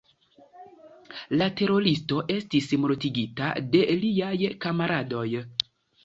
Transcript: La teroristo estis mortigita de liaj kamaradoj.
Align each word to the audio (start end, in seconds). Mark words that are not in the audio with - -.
La 1.41 1.47
teroristo 1.59 2.23
estis 2.35 2.69
mortigita 2.85 3.49
de 3.75 3.81
liaj 4.05 4.33
kamaradoj. 4.65 5.27